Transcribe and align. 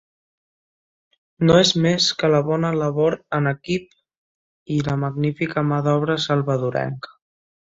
No 1.49 1.57
és 1.63 1.73
més 1.85 2.07
que 2.21 2.31
la 2.35 2.39
bona 2.49 2.71
labor 2.79 3.17
en 3.41 3.51
equip 3.51 3.93
i 4.77 4.81
la 4.89 4.97
magnífica 5.05 5.67
mà 5.73 5.81
d'obra 5.91 6.19
Salvadorenca. 6.27 7.17